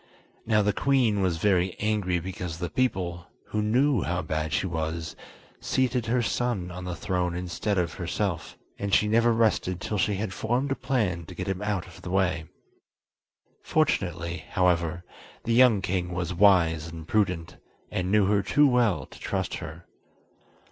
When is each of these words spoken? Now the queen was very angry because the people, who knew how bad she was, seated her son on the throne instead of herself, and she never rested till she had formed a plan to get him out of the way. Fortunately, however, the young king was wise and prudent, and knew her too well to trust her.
Now 0.47 0.63
the 0.63 0.73
queen 0.73 1.21
was 1.21 1.37
very 1.37 1.75
angry 1.79 2.17
because 2.19 2.57
the 2.57 2.71
people, 2.71 3.27
who 3.49 3.61
knew 3.61 4.01
how 4.01 4.23
bad 4.23 4.51
she 4.51 4.65
was, 4.65 5.15
seated 5.59 6.07
her 6.07 6.23
son 6.23 6.71
on 6.71 6.85
the 6.85 6.95
throne 6.95 7.35
instead 7.35 7.77
of 7.77 7.93
herself, 7.93 8.57
and 8.79 8.95
she 8.95 9.07
never 9.07 9.31
rested 9.31 9.79
till 9.79 9.99
she 9.99 10.15
had 10.15 10.33
formed 10.33 10.71
a 10.71 10.75
plan 10.75 11.27
to 11.27 11.35
get 11.35 11.45
him 11.47 11.61
out 11.61 11.85
of 11.85 12.01
the 12.01 12.09
way. 12.09 12.45
Fortunately, 13.61 14.43
however, 14.49 15.03
the 15.43 15.53
young 15.53 15.83
king 15.83 16.11
was 16.15 16.33
wise 16.33 16.87
and 16.87 17.07
prudent, 17.07 17.57
and 17.91 18.09
knew 18.11 18.25
her 18.25 18.41
too 18.41 18.67
well 18.67 19.05
to 19.05 19.19
trust 19.19 19.53
her. 19.57 19.85